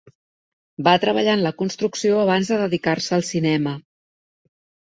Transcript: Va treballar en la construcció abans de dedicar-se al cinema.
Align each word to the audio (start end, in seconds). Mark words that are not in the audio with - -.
Va 0.87 0.93
treballar 1.03 1.35
en 1.39 1.43
la 1.47 1.51
construcció 1.59 2.17
abans 2.23 2.51
de 2.55 2.59
dedicar-se 2.65 3.15
al 3.19 3.27
cinema. 3.31 3.79